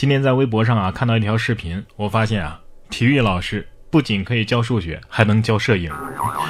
[0.00, 2.58] 今天在微博上啊看到一条视频，我发现啊，
[2.88, 5.92] 体育老师不仅可以教数学，还能教摄影。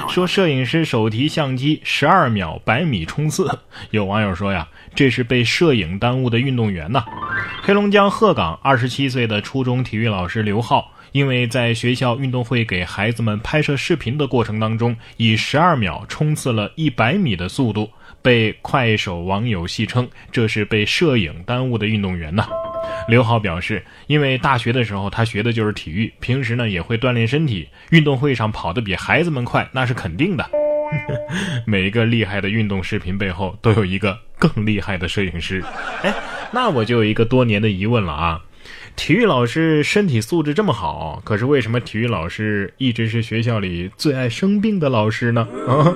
[0.09, 3.51] 说摄影师手提相机十二秒百米冲刺，
[3.91, 7.05] 有网友说呀，这是被摄影耽误的运动员呐。
[7.61, 17.91] 黑龙江鹤岗二十七岁的初中体育老师刘浩，因为在学校运动会给孩子们拍摄视频的过程当中，以十二秒冲刺了一百米的速度，
[18.23, 22.47] 被快手网友戏称这是被摄影耽误的运动员呐。
[23.11, 30.49] 刘浩表示，因为大学的时候他学的就是体育，平时呢也会锻炼身体，运动会上跑得比孩子们快，那是肯定的。
[31.67, 35.63] 每一个厉害的运动视频背后，都有一个更厉害的摄影师。
[36.03, 36.15] 哎，
[36.53, 38.41] 那我就有一个多年的疑问了啊，
[38.95, 45.49] 体育老师身体素质这么好，可是为什么体育老师一直是学校里最爱生病的老师呢？
[45.67, 45.93] 啊，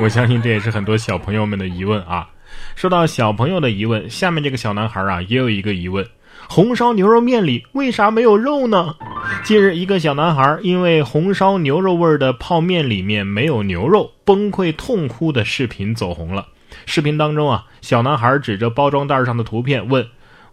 [0.00, 2.28] 我相信这也是很多小朋友们的疑问啊。
[2.74, 6.04] 说到小朋友的疑问，下面这个小男孩啊也有一个疑问：
[6.48, 8.96] 红烧牛肉面里为啥没有肉呢？
[9.44, 16.48] 近日，一个小男孩因为红烧牛肉味的泡面里面没有牛肉，崩溃痛哭的视频走红了。
[16.86, 20.08] 视频当中啊，小男孩指着包装袋上的图片问：“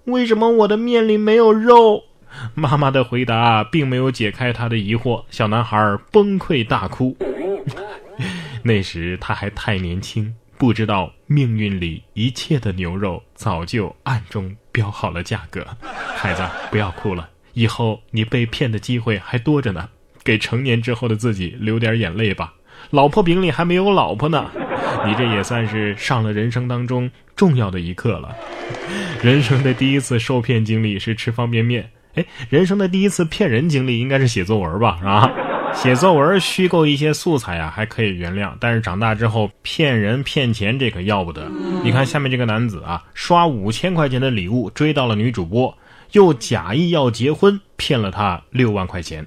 [0.06, 2.04] 为什么我的面里没有肉？”
[2.54, 7.18] 妈妈的回答并没有解开他的疑惑，小男孩崩溃大哭。
[8.64, 10.36] 那时他还太年轻。
[10.60, 15.66] 不知道命运里一切的牛肉早就暗中标好了价格，
[16.16, 19.90] 孩子不要哭了，以后你被骗的机会还多着呢。
[20.24, 22.54] 给成年之后的自己流点眼泪吧。
[22.92, 24.52] 老婆饼里还没有老婆呢，
[25.04, 28.36] 你这也算是上了人生当中重要的一课了。
[29.24, 35.32] 人生的第一次受骗经历是吃方便面，哎，人生的第一次骗人经历应该是写作文吧，啊？
[35.74, 41.50] 写作文虚构一些素材啊，还可以原谅，但是长大之后骗人骗钱，这可要不得。
[41.84, 45.78] 你看下面这个男子啊，刷五千块钱的礼物追到了女主播，
[46.14, 49.26] 又假意要结婚，骗了她六万块钱。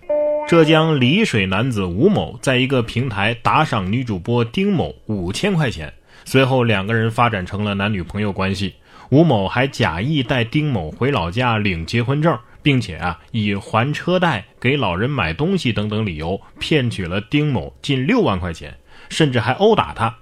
[0.48, 5.92] 浙江丽水男子吴某在一个平台打赏女主播丁某五千块钱，
[6.24, 8.74] 随后两个人发展成了男女朋友关系。
[9.10, 12.36] 吴某还假意带丁某回老家领结婚证。
[12.62, 18.76] 并且啊，以还车贷、给老人买东西等等理由，骗取了丁某近六万块钱，
[19.08, 20.16] 甚至还殴打他。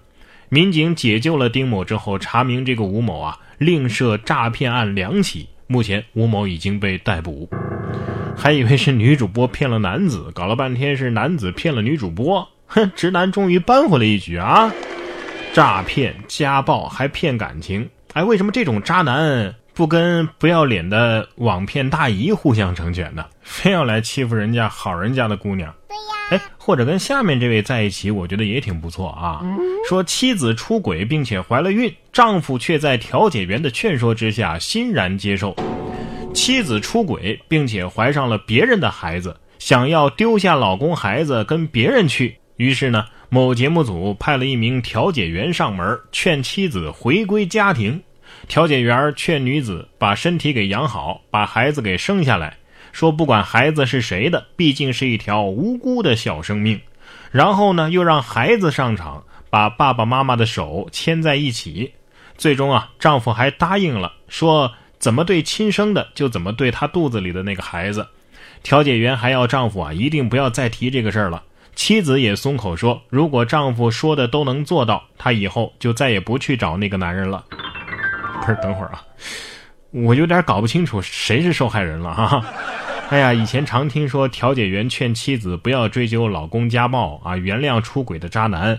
[0.48, 7.48] 民警解救了丁某之后，查明这个吴某啊，另设诈骗案两起，目前吴某已经被逮捕。
[8.36, 12.48] 还以为是女主播骗了男子，搞了半天是男子骗了女主播。
[12.66, 14.72] 哼，直男终于扳回了一局啊！
[15.52, 19.54] 诈骗、家暴还骗感情，哎，为什么这种渣男？
[19.78, 25.72] 不跟不要脸的网骗大姨互相成全的，非要来欺负人家好人家的姑娘。
[25.86, 29.40] 对呀，哎，或者跟下面这位在一起，我觉得也挺不错啊。
[29.88, 35.54] 说妻子出轨并且怀了孕，丈夫却在调解员的劝说之下欣然接受。
[36.34, 48.02] 妻子出轨并且怀上了别人的孩子，想要丢下老公孩子跟别人去，于是呢，某节目组派了一名调解员上门劝妻子回归家庭。
[48.46, 52.56] 调解员劝女子把身体给养好，把孩子给生下来，
[52.92, 56.80] 说不管孩子是谁的，毕竟是一条无辜的小生命。
[57.30, 61.92] 然后呢，又让孩子上场，把爸爸妈妈的手牵在一起。
[62.36, 68.06] 最终啊，丈夫还答应了，说怎么对亲生的就怎么对他肚子里的那个孩子。
[68.62, 71.42] 调解员还要丈夫啊，一定不要再提这个事儿了。
[71.74, 77.44] 妻子也松口说，如果丈夫说的都能做到，她以后就再也不去找那个男人了。
[78.40, 79.02] 不是，等会儿啊，
[79.90, 82.44] 我有点搞不清楚谁是受害人了哈。
[83.10, 88.78] 哎呀，以前常听说调解员劝妻子不要追究老公家暴啊，原谅出轨的渣男。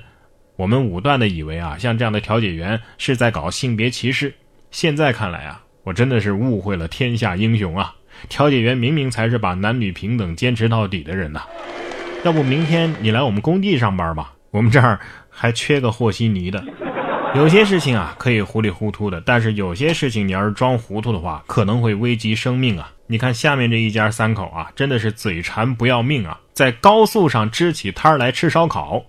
[0.55, 4.33] 我们武断的以为啊，像这样的调解员是在搞性别歧视。
[4.71, 7.95] 现在看来啊，我真的是误会了天下英雄啊！
[8.27, 11.43] 调解员明明才是把男女平等坚持到底的人呐。
[12.25, 14.33] 要不明天你来我们工地上班吧？
[14.51, 14.99] 我们这儿
[15.29, 16.63] 还缺个和稀泥的。
[17.35, 22.91] 有些事情啊，可以糊里糊涂的，但是有些事情你要是装糊涂的话，可能会危及生命啊！
[23.05, 29.05] 你看下面这一家三口啊，真的是嘴馋不要命啊，在高速上支起摊来吃烧烤。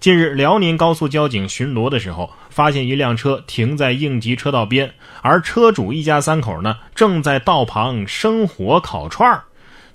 [0.00, 9.42] 近日，辽宁高速交警巡逻的时候，发现一辆车停在应急车道边，而车主一家三口呢，正在道旁生火烤串儿。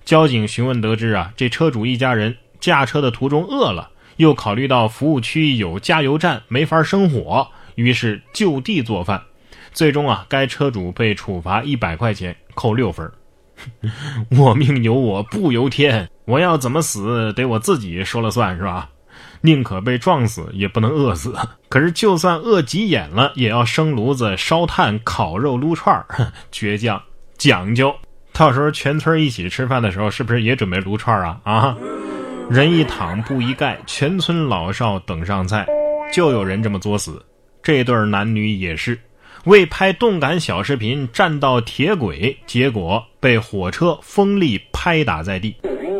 [0.06, 7.48] 交警询问得知啊，这车主一家人驾车的途中饿了，又考虑到服务区有加油站，没法生火。
[7.75, 9.22] 于是就地做饭，
[9.72, 13.12] 最终啊，该车主被处罚一百块钱，扣六分。
[14.38, 18.90] 我命由我不由天，我要怎么死得我自己说了算是吧？
[19.42, 21.36] 宁可被撞死，也不能饿死。
[21.70, 27.02] 可是就算饿急眼了，也要生炉子烧炭烤肉撸串儿，倔强
[27.38, 27.94] 讲究。
[28.31, 31.40] 到时候全村一起吃饭的时候，是不是也准备撸串啊？
[31.44, 31.78] 啊，
[32.50, 35.68] 人一躺布一盖，全村老少等上菜，
[36.12, 37.24] 就有人这么作死。
[37.63, 39.00] 这对男女也是
[39.45, 45.56] 为拍动感小视频站到铁轨，结果被火车风力拍打在地。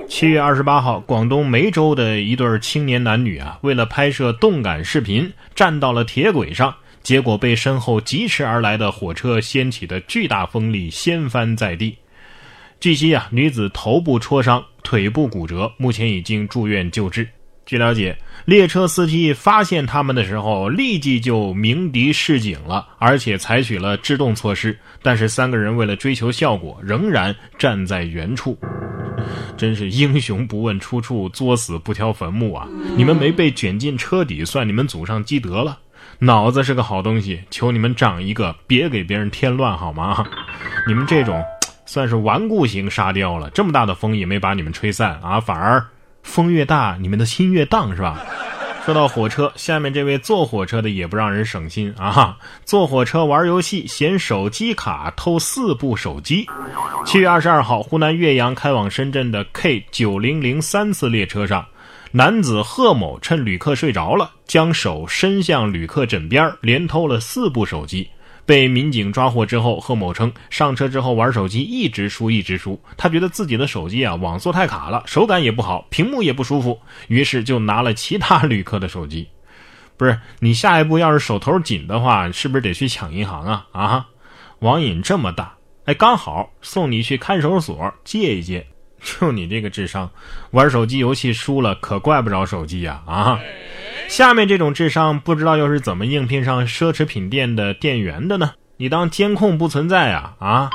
[0.08, 11.98] 七月二十八号，广东梅州的一对青年男女啊，为了拍摄动感视频，站到了铁轨上，结果被身后疾驰而来的火车掀起的巨大风力掀翻在地。
[12.82, 17.30] 据悉啊，女子头部挫伤，腿部骨折，目前已经住院救治。
[17.66, 24.78] 据了解，列车司机发现他们的时候，立即就鸣笛示警了，而且采取了制动措施。
[25.02, 28.58] 但是三个人为了追求效果，仍然站在原处。
[29.56, 32.68] 真是英雄不问出处，作死不挑坟墓啊！
[32.98, 35.80] 你们没被卷进车底，算你们祖上积德了。
[36.20, 40.26] 脑子是个好东西，求你们长一个，别给别人添乱好吗？
[40.86, 41.42] 你们这种。
[41.86, 45.86] 算是顽固型沙雕了，这么大的风也没把你们吹散啊，反而
[46.24, 48.20] 风越大，你们的心越荡，是吧？
[48.86, 52.38] 说到火车，下面这位坐火车的也不让人省心啊！
[52.66, 56.46] 坐火车玩游戏嫌手机卡，偷四部手机。
[57.06, 61.66] 七月二十二号，湖南岳阳开往深圳的 K 九零零三次列车上，
[62.12, 68.10] 男子贺某趁旅客睡着了，将手伸向旅客枕边，连偷了四部手机。
[68.46, 79.30] 被民警抓获之后，贺某称上车之后玩手机一直输一直输，他觉得自己的手机啊网速太卡了，手感也不好，屏幕也不舒服，于是就拿了其他旅客的手机。
[79.96, 83.68] 不是你下一步要是手头紧的话，是不是得去抢银行啊？
[83.72, 84.08] 啊，
[84.60, 85.56] 网瘾这么大，
[85.86, 88.68] 哎，刚好送你去看守所借一借。
[89.04, 90.10] 就你这个智商，
[90.52, 93.02] 玩手机游戏输了可怪不着手机呀！
[93.06, 93.40] 啊。
[94.08, 98.54] 下面这种智商，不知道又是怎么应聘上奢侈品店的店员的呢？
[98.78, 100.36] 你当监控不存在啊？
[100.40, 100.70] 啊！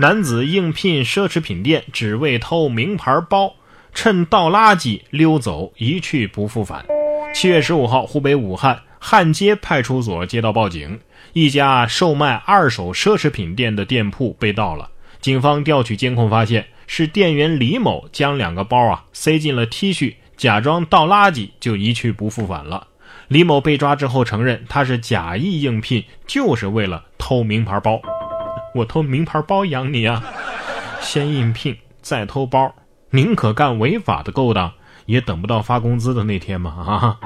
[0.00, 3.54] 男子应聘奢侈品店，只为偷名牌包，
[3.92, 6.84] 趁倒垃圾溜走，一去不复返。
[7.32, 10.98] 七月十五号，湖北武汉汉街派出所接到报警，
[11.32, 14.90] 一家售卖二手奢侈品店的店铺被盗了。
[15.20, 20.14] 警方调取监控发现，是店员李某将两个包啊塞进了 T 恤。
[20.36, 22.88] 假装倒垃圾就一去不复返了。
[23.28, 28.00] 李某被抓之后承认，他是假意应聘，就是为了偷名牌包。
[28.74, 30.24] 我偷名牌包养你啊！
[31.00, 32.74] 先应聘再偷包，
[33.10, 34.72] 宁可干违法的勾当，
[35.06, 36.70] 也等不到发工资的那天嘛？
[36.70, 37.20] 啊！